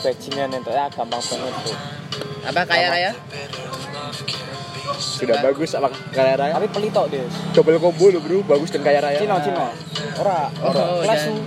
[0.00, 1.74] bajingan itu ya gampang banget bro.
[2.42, 3.10] apa kaya raya
[4.98, 6.52] Sudah bagus apa kaya raya?
[6.54, 7.22] Tapi pelitok deh.
[7.54, 9.18] Double combo loh bro, bagus dan kaya raya.
[9.18, 9.66] Cino, Cino.
[10.18, 10.82] Ora, ora.
[10.82, 11.42] Oh, Kelas dan-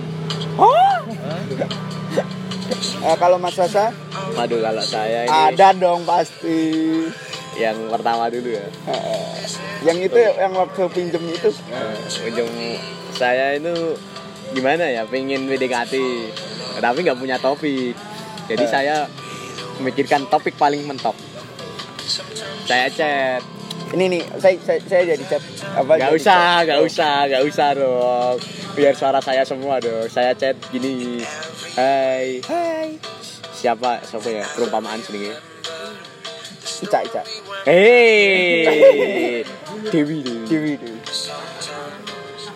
[3.06, 3.94] Eh, kalau Mas Sasa
[4.34, 6.58] Aduh kalau saya ini ada dong pasti.
[7.56, 8.66] Yang pertama dulu ya.
[9.84, 11.50] Yang itu yang waktu pinjem itu?
[11.72, 12.52] Eh, ujung
[13.16, 13.72] saya itu
[14.52, 15.94] gimana ya pengen PDKT
[16.78, 17.96] tapi nggak punya topik.
[18.46, 18.70] Jadi Eh.
[18.70, 18.96] saya
[19.80, 21.16] memikirkan topik paling mentok.
[22.66, 23.42] Saya chat.
[23.86, 25.42] Ini nih saya saya, saya jadi chat.
[25.74, 28.36] Apa nggak usah nggak usah nggak usah dong
[28.76, 31.24] biar suara saya semua dong saya chat gini.
[31.74, 32.40] Hai.
[32.44, 32.88] Hai.
[33.56, 34.04] Siapa?
[34.04, 34.44] Siapa ya?
[34.52, 35.32] Perumpamaan sini
[36.76, 37.22] Ica Ica
[37.66, 39.42] hei
[39.90, 40.96] Dewi Dewi Dewi Dewi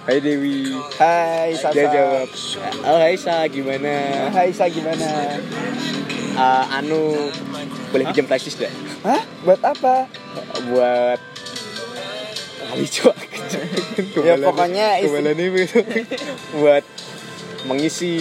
[0.09, 0.75] hai Dewi.
[0.96, 1.70] Hai Sasa.
[1.70, 2.29] Dia jawab.
[2.83, 3.46] Oh hai Sa.
[3.46, 4.31] Gimana?
[4.33, 4.66] Hai Sa.
[4.66, 5.38] Gimana?
[6.31, 7.31] Eh, anu
[7.92, 8.73] boleh pinjam flashdisk gak?
[9.05, 9.23] Hah?
[9.44, 10.09] Buat apa?
[10.73, 11.20] Buat
[12.70, 13.12] kali coba
[14.25, 15.46] Ya, pokoknya isi- ini.
[16.62, 16.85] Buat
[17.68, 18.12] mengisi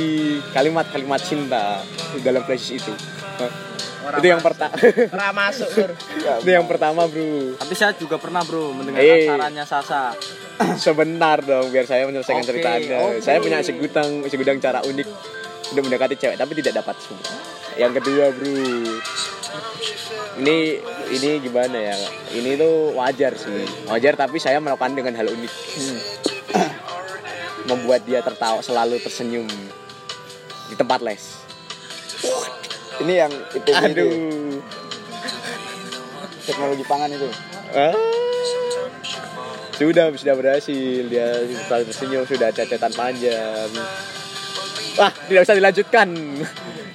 [0.52, 1.80] kalimat-kalimat cinta
[2.12, 2.91] di dalam flash itu
[4.17, 4.74] itu yang pertama
[5.32, 5.91] masuk Sur.
[6.41, 7.54] itu yang pertama bro.
[7.56, 9.28] Tapi saya juga pernah bro mendengarkan Eh.
[9.28, 10.04] sarannya Sasa.
[10.82, 12.98] sebentar dong biar saya menyelesaikan Oke, cerita anda.
[13.00, 13.22] oke.
[13.22, 15.08] saya punya segudang segudang cara unik
[15.69, 17.24] untuk mendekati cewek tapi tidak dapat semua.
[17.76, 18.56] Yang kedua bro.
[20.36, 20.58] Ini
[21.12, 21.95] ini gimana ya?
[22.32, 23.63] Ini tuh wajar sih.
[23.86, 25.54] Wajar tapi saya melakukan dengan hal unik.
[27.69, 29.45] Membuat dia tertawa selalu tersenyum
[30.65, 31.22] di tempat les
[33.04, 34.12] ini yang itu itu, aduh
[36.46, 37.30] teknologi pangan itu
[37.70, 37.94] Ah.
[39.78, 41.06] Sudah, sudah berhasil.
[41.08, 43.70] Dia selalu tersenyum, sudah cecetan panjang.
[45.00, 46.08] Wah, tidak usah dilanjutkan.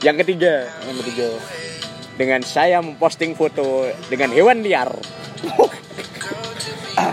[0.05, 1.29] Yang ketiga, yang ketiga
[2.21, 4.93] dengan saya memposting foto dengan hewan liar.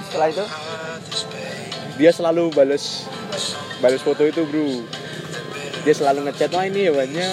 [0.10, 0.46] setelah itu
[1.96, 3.06] Dia selalu balas
[3.80, 4.84] balas foto itu, Bro.
[5.88, 7.28] Dia selalu ngechat, "Wah, ini hewannya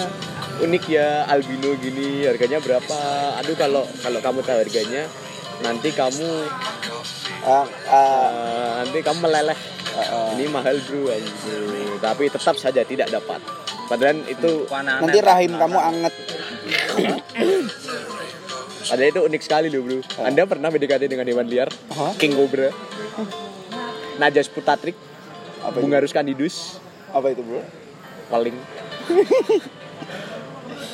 [0.59, 2.27] unik ya, albino gini.
[2.27, 2.97] Harganya berapa?
[3.39, 5.07] Aduh, kalau kalau kamu tahu harganya,
[5.63, 6.27] nanti kamu
[7.43, 9.59] ah, eh, nanti kamu meleleh.
[9.97, 10.27] Ah, ah.
[10.37, 11.97] ini mahal bro anjir.
[11.99, 13.41] tapi tetap saja tidak dapat.
[13.89, 16.13] Padahal itu nanti rahim kamu anget.
[18.89, 21.69] Padahal itu unik sekali loh bro anda pernah PDKT dengan hewan liar?
[21.91, 22.13] Hah?
[22.15, 22.71] king cobra.
[24.21, 24.95] Najas putatrik
[25.59, 26.79] apa candidus
[27.11, 27.59] apa itu bro?
[28.29, 28.55] Paling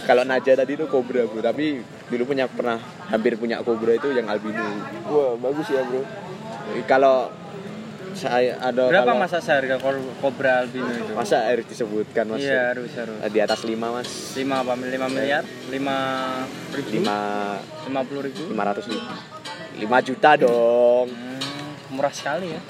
[0.06, 4.26] kalau naja tadi itu cobra bro tapi dulu punya pernah hampir punya cobra itu yang
[4.26, 4.62] albino
[5.04, 6.06] wah bagus ya bro
[6.86, 7.34] kalau
[8.16, 9.76] saya ada Berapa kalau- masa seharga
[10.16, 11.12] kobra albino itu?
[11.12, 13.18] masa harus disebutkan mas Iya harus harus.
[13.28, 14.72] di atas 5 mas 5 apa?
[14.74, 15.44] 5 miliar?
[15.68, 15.76] 5
[16.72, 16.90] ribu?
[16.96, 18.42] 5 50 ribu?
[18.48, 19.04] 500 ribu
[19.76, 22.62] 5 juta dong Hmm, murah sekali ya.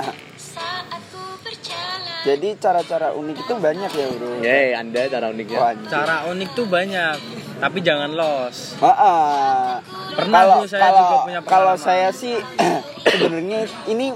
[2.26, 5.88] Jadi cara-cara unik itu banyak ya bro Yeay, anda cara uniknya anjir.
[5.88, 7.18] Cara unik tuh banyak,
[7.56, 8.74] tapi jangan los.
[8.78, 9.70] Ah, ah.
[10.12, 12.36] Pernah, kalau bro, saya kalau juga punya kalau saya sih
[13.12, 14.10] sebenarnya ini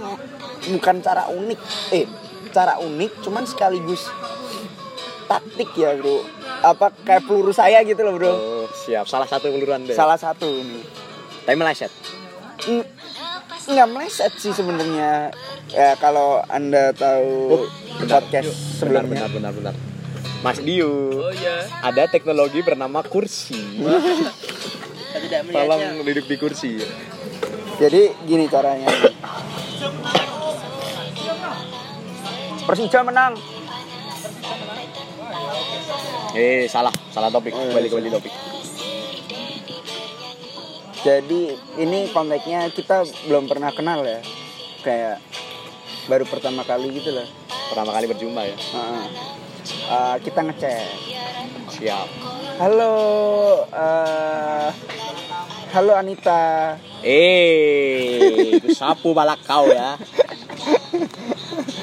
[0.70, 1.60] bukan cara unik
[1.92, 2.06] eh
[2.50, 4.10] cara unik cuman sekaligus
[5.26, 6.26] taktik ya bro
[6.60, 9.06] apa kayak peluru saya gitu loh bro Oh, siap.
[9.06, 9.94] Salah satu peluru anda.
[9.94, 10.82] salah satu ini
[11.46, 11.94] Tapi meleset.
[12.68, 12.86] N-
[13.62, 15.30] nggak meleset sih sebenarnya
[15.70, 19.76] ya kalau anda tahu podcast Benar, sebelumnya benar, benar, benar.
[20.40, 21.68] Mas Dio, Oh iya.
[21.84, 23.60] ada teknologi bernama kursi.
[25.52, 26.80] Tolong duduk di kursi.
[27.76, 28.88] jadi gini caranya
[32.64, 33.34] Persija menang
[36.30, 37.50] Eh, salah, salah topik.
[37.52, 38.30] Oh, iya, Balik kembali topik.
[41.02, 41.42] Jadi
[41.82, 44.22] ini konteksnya kita belum pernah kenal ya,
[44.86, 45.18] kayak
[46.06, 47.26] baru pertama kali gitu lah.
[47.70, 48.58] Pertama kali berjumpa ya.
[48.58, 49.06] Heeh.
[49.70, 50.90] Eh, kita ngecek.
[51.78, 52.08] Siap.
[52.58, 52.94] Halo,
[53.70, 54.70] eh,
[55.78, 56.76] halo Anita.
[57.06, 59.96] Eh, itu sapu balak kau ya.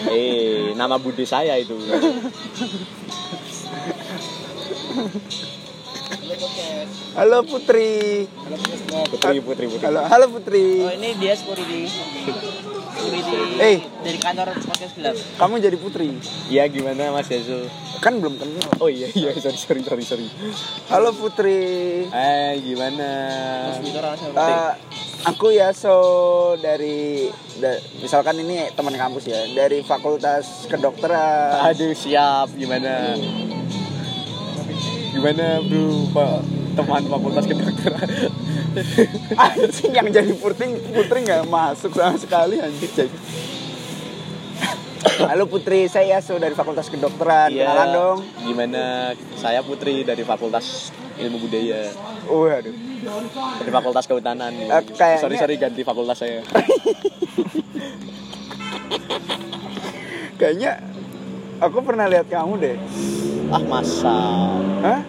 [0.07, 1.75] Eh, nama budi saya itu.
[7.19, 8.25] Halo Putri.
[9.11, 9.83] Putri, putri, putri.
[9.83, 10.67] Halo, halo Putri.
[10.87, 11.35] Oh ini dia
[13.57, 13.79] Eh.
[14.03, 15.15] dari kantor podcast gelap.
[15.39, 16.11] Kamu jadi Putri.
[16.51, 17.71] Iya gimana Mas Yasul?
[18.03, 18.67] Kan belum kenal.
[18.79, 20.27] Oh iya iya sorry sorry sorry sorry.
[20.91, 22.05] Halo Putri.
[22.07, 23.09] Eh gimana?
[24.35, 24.71] Eh,
[25.25, 25.97] aku ya so
[26.59, 31.73] dari da- misalkan ini teman kampus ya dari Fakultas Kedokteran.
[31.73, 33.15] Aduh siap gimana?
[35.15, 38.09] Gimana bro Pak teman fakultas kedokteran?
[39.47, 42.93] Anjing yang jadi Putri Putri nggak masuk sama sekali anjing.
[42.93, 43.09] Cek.
[45.31, 47.49] Halo Putri, saya so dari Fakultas Kedokteran.
[47.49, 47.65] Iya.
[47.65, 48.19] Kenalan dong.
[48.43, 48.85] Gimana?
[49.35, 51.89] Saya Putri dari Fakultas Ilmu Budaya
[52.29, 52.75] Waduh.
[53.57, 54.53] dari Fakultas Kehutanan.
[54.53, 56.45] Eh, kayaknya- Sorry sorry ganti fakultas saya.
[60.37, 60.85] Kayaknya
[61.59, 62.77] aku pernah lihat kamu deh.
[63.49, 64.13] Ah masa?
[64.85, 65.01] Hah?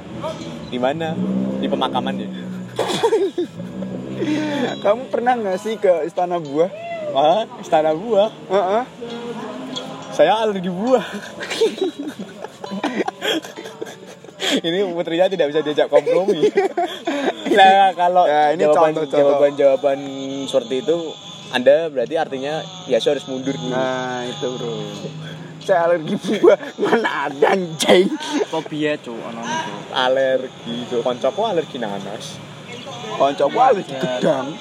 [0.67, 1.15] Di mana?
[1.57, 2.29] Di pemakaman ya?
[4.83, 6.69] Kamu pernah nggak sih ke Istana Buah?
[7.07, 8.29] Wah, istana buah.
[8.51, 8.83] Heeh.
[10.11, 11.01] Saya alergi buah.
[14.59, 16.51] ini putrinya tidak bisa diajak kompromi.
[17.57, 19.17] nah, kalau Ya, ini jawaban contoh-contoh.
[19.17, 19.99] jawaban jawaban
[20.45, 20.97] seperti itu
[21.47, 23.71] Anda berarti artinya ya saya harus mundur nih.
[23.71, 24.73] Nah, itu bro.
[25.67, 26.55] Saya alergi buah.
[26.79, 28.07] Mana ada anjing?
[28.47, 29.43] Fobia cuk ono.
[29.91, 32.39] Alergi, tuh koncoku alergi nanas.
[33.19, 34.55] Koncoku alergi gedang.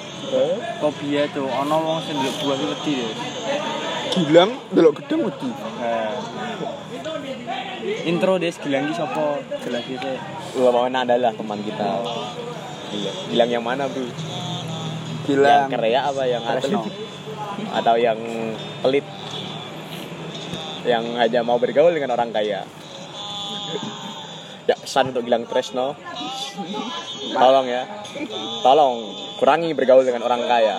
[0.83, 3.13] Fobia cuk ono wong sing ndelok buah ki wedi deh.
[4.11, 5.47] Gilang delok gedang wedi.
[8.03, 9.39] Intro deh Gilang ki sapa?
[9.63, 10.11] Gitu.
[10.59, 12.03] Gua mau adalah teman kita.
[12.91, 13.11] Iya.
[13.31, 14.11] Bilang yang mana, Bro?
[15.23, 15.71] Gilang.
[15.71, 16.83] Yang kerea apa yang atlet?
[17.71, 18.19] Atau yang
[18.83, 19.07] pelit?
[20.87, 22.63] Yang hanya mau bergaul dengan orang kaya.
[24.67, 25.95] Ya, pesan untuk Gilang Tresno.
[27.31, 27.83] Tolong ya.
[28.63, 28.95] Tolong
[29.39, 30.75] kurangi bergaul dengan orang kaya.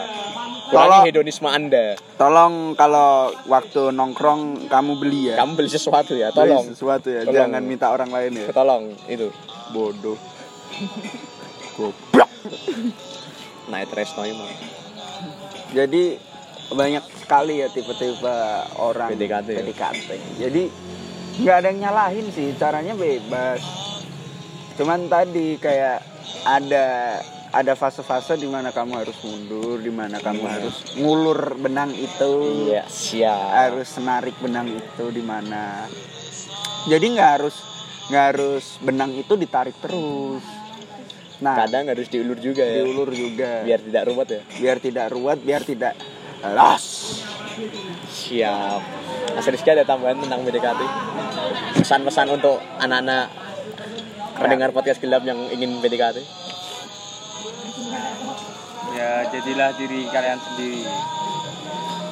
[0.68, 0.72] Tolong.
[0.72, 1.96] Kurangi hedonisme Anda.
[2.16, 5.40] Tolong kalau waktu nongkrong kamu beli ya.
[5.40, 6.64] Kamu beli sesuatu ya, Beli tolong.
[6.68, 7.24] sesuatu ya.
[7.24, 7.36] Tolong.
[7.36, 8.48] Jangan minta orang lain ya.
[8.52, 9.32] Tolong itu.
[9.72, 10.16] Bodoh.
[11.76, 12.28] Goblok.
[13.68, 14.48] Naik Tresno ini.
[15.72, 16.16] Jadi
[16.70, 18.34] banyak sekali ya tipe-tipe
[18.76, 19.58] orang PDKT ya?
[19.62, 20.08] PDKT.
[20.38, 20.62] Jadi
[21.38, 23.62] nggak ada yang nyalahin sih, caranya bebas.
[24.74, 26.02] Cuman tadi kayak
[26.44, 30.52] ada ada fase-fase di mana kamu harus mundur, di mana kamu Iya.
[30.52, 32.32] harus ngulur benang itu,
[32.68, 33.48] Iya, siap.
[33.56, 35.88] harus menarik benang itu di mana.
[36.84, 37.56] Jadi nggak harus
[38.06, 40.44] nggak harus benang itu ditarik terus.
[41.38, 42.82] Nah, Kadang harus diulur juga ya.
[42.82, 44.40] diulur juga Biar tidak ruwet ya.
[44.58, 45.92] biar tidak ruwet, biar tidak
[46.42, 46.84] los.
[48.06, 48.80] Siap.
[49.34, 50.80] Mas Rizky ada tambahan tentang PDKT?
[51.82, 53.30] Pesan-pesan untuk anak-anak
[54.38, 56.22] pendengar podcast gelap yang ingin PDKT?
[58.94, 60.82] Ya jadilah diri kalian sendiri.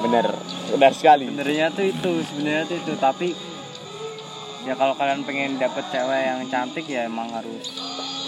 [0.02, 0.26] Bener,
[0.74, 1.30] benar sekali.
[1.30, 3.28] Sebenarnya tuh itu, sebenarnya tuh itu, tapi
[4.66, 7.70] ya kalau kalian pengen dapet cewek yang cantik ya emang harus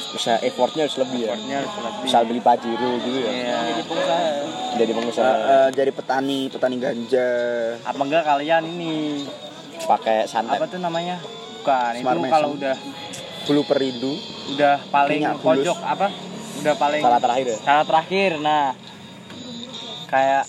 [0.08, 1.26] Bisa effortnya harus lebih ya.
[1.30, 2.02] effortnya harus lebih.
[2.02, 3.30] Bisa beli pajero gitu ya.
[3.30, 3.56] Iya.
[3.68, 4.20] Jadi pengusaha.
[4.70, 7.28] Jadi Eh, pengusaha eh, jadi petani, petani ganja.
[7.82, 8.92] Apa enggak kalian ini
[9.80, 10.56] pakai santet.
[10.56, 11.16] apa tuh namanya?
[11.58, 12.32] Bukan, Smart itu Mason.
[12.32, 12.76] kalau udah
[13.44, 14.12] Bulu peridu.
[14.50, 15.64] udah paling Minyak bulus.
[15.64, 16.06] pojok apa?
[16.58, 17.58] Udah paling Salah terakhir ya.
[17.60, 18.30] Cara terakhir.
[18.38, 18.66] Nah,
[20.06, 20.44] kayak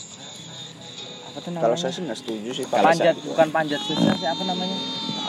[1.21, 1.63] apa tuh namanya?
[1.65, 2.65] Kalau saya sih nggak setuju sih.
[2.65, 4.77] Panjat saya- bukan panjat susah sih apa namanya?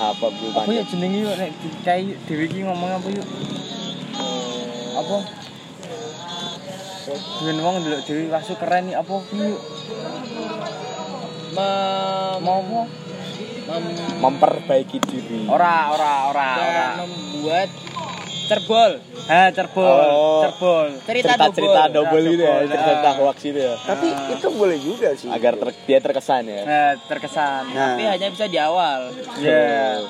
[0.00, 0.86] Apa bulu Apa ya panjat?
[0.88, 3.26] jenenge yuk nek di- kayak yuk, Dewi ngomong apa yuk?
[5.00, 5.18] Apa?
[7.40, 9.14] Ben wong ndelok Dewi wasu keren nih apa?
[9.32, 9.56] Mem
[12.40, 12.82] Mau apa?
[13.70, 15.46] mem- Memperbaiki diri.
[15.46, 16.88] Ora, ora, ora, ora.
[17.00, 17.68] membuat
[18.46, 18.92] cerbol.
[19.24, 20.42] Eh, cerbol, Oh.
[20.42, 20.86] cerbol.
[21.06, 22.18] Cerita cerita double.
[22.18, 23.14] double itu ya, cerita ah.
[23.14, 23.74] hoax itu ya.
[23.78, 25.30] Tapi itu boleh juga sih.
[25.30, 26.60] Agar ter- dia terkesan ya.
[26.60, 27.70] Eh, terkesan.
[27.70, 29.14] Nah, Tapi hanya bisa di awal.
[29.38, 30.02] Ya.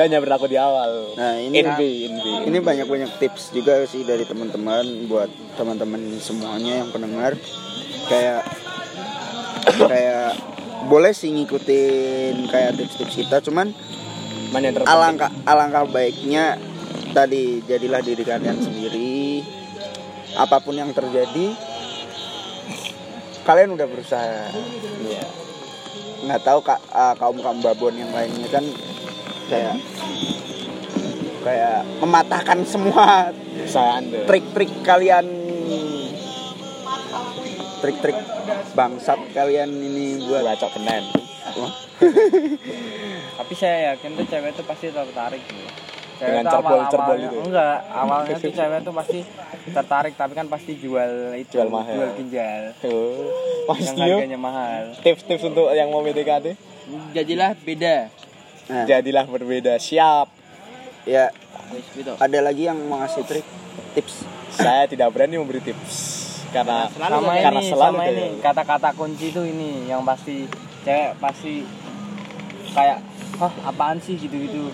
[0.00, 1.12] Dan hanya berlaku di awal.
[1.12, 1.76] nah ini NB,
[2.08, 2.26] NB.
[2.48, 5.28] ini banyak banyak tips juga sih dari teman-teman buat
[5.60, 7.36] teman-teman semuanya yang pendengar
[8.08, 8.40] kayak
[9.76, 10.40] kayak
[10.88, 13.76] boleh sih ngikutin kayak tips-tips kita cuman
[14.48, 14.96] Mana yang terpenting?
[14.96, 16.56] alangkah alangkah baiknya
[17.12, 19.44] tadi jadilah diri kalian sendiri
[20.32, 21.52] apa pun yang terjadi
[23.44, 24.48] kalian udah berusaha
[25.04, 25.24] Iya.
[26.24, 26.80] nggak tahu kak
[27.20, 28.64] kaum kaum babon yang lainnya kan
[29.50, 29.74] kayak
[31.40, 33.34] kayak mematahkan semua
[34.24, 35.26] trik-trik kalian
[37.80, 38.16] trik-trik
[38.72, 41.00] bangsat kalian ini buat Bacok kenen.
[43.34, 45.40] Tapi saya yakin tuh cewek tuh pasti tertarik.
[45.42, 45.64] gitu.
[46.14, 47.38] Cewek Dengan cerbol- awal- cerbol awalnya- itu.
[47.42, 49.18] enggak awalnya tuh cewek tuh pasti
[49.66, 51.94] tertarik tapi kan pasti jual itu Jual mahal.
[51.96, 53.32] jual ginjal Oh,
[53.66, 56.46] Mas yang harganya mahal tips-tips untuk yang mau PDKT?
[57.12, 58.12] Jadilah beda.
[58.66, 60.28] Nah, Jadilah berbeda, siap.
[61.04, 61.32] ya.
[61.70, 62.10] Gitu.
[62.12, 63.46] ada lagi yang mau ngasih trik
[63.94, 64.26] tips?
[64.50, 66.18] Saya tidak berani memberi tips.
[66.50, 67.40] Karena Selalu sama ada.
[67.40, 68.26] karena ini selalu sama ini.
[68.42, 70.50] Kata-kata kunci tuh ini yang pasti
[70.82, 71.62] cewek pasti
[72.70, 72.98] kayak
[73.38, 74.18] hah apaan sih?
[74.18, 74.66] gitu-gitu.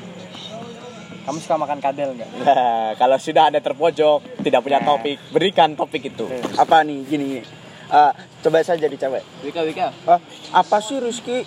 [1.22, 2.30] Kamu suka makan kadel nggak?
[2.40, 4.88] Nah, kalau sudah ada terpojok, tidak punya Nah.
[4.88, 6.24] topik, berikan topik itu.
[6.56, 7.44] apa nih gini.
[7.86, 9.22] Eh, coba saya jadi cewek.
[9.44, 9.92] Wika Wika.
[10.06, 10.18] Ah,
[10.54, 11.44] apa sih Rizky?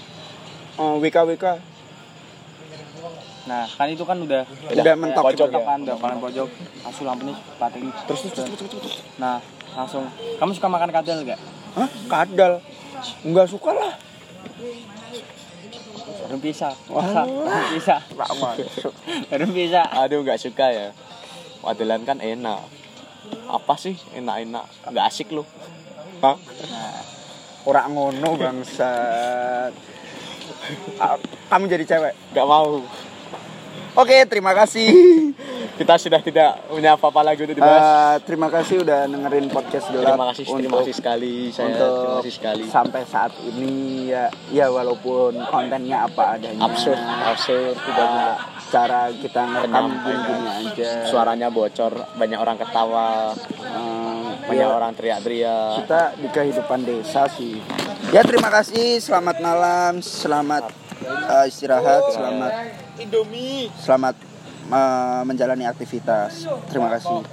[0.77, 1.45] Eh, WK WK
[3.49, 5.57] nah kan itu kan udah udah mentok pojok gitu.
[5.57, 5.65] ya.
[5.65, 6.49] kan udah paling pojok
[6.85, 8.95] langsung lampunya pating terus terus terus, terus, terus.
[9.17, 9.41] nah
[9.73, 10.05] langsung
[10.37, 11.89] kamu suka makan kadel nggak Hah?
[12.09, 12.53] Kadal
[13.25, 13.93] nggak suka lah
[16.29, 17.25] belum bisa wah
[17.73, 17.95] bisa
[19.33, 20.87] belum bisa Aduh, nggak suka ya.
[21.65, 22.61] Wadelan kan enak.
[23.49, 24.93] Apa sih enak-enak?
[24.93, 25.47] Nggak asik loh.
[26.21, 26.37] Hah?
[27.67, 29.73] orang ngono bangsat
[31.01, 31.17] Ah,
[31.51, 32.81] kamu jadi cewek Nggak mau.
[33.99, 34.89] Oke terima kasih
[35.79, 37.79] Kita sudah tidak punya apa-apa lagi untuk dibahas.
[37.79, 41.35] Eh, terima kasih udah dengerin podcast gelap terima kasih, terima untuk- kasih sekali.
[41.49, 42.63] Saya untuk terima kasih sekali.
[42.67, 43.71] sampai saat ini
[44.05, 48.31] ya ya walaupun kontennya apa adanya Absurd, absurd, tidak eh, juga.
[48.67, 55.79] cara kita ngerekam gini-gini aja Suaranya bocor, banyak orang ketawa, Eh, banyak ya, orang teriak-teriak.
[55.79, 57.55] kita di kehidupan desa sih
[58.09, 62.51] ya terima kasih selamat malam selamat eh, istirahat selamat.
[62.99, 63.71] Indomie.
[63.79, 64.15] selamat
[64.69, 66.45] eh, menjalani aktivitas.
[66.69, 67.25] Terima kasih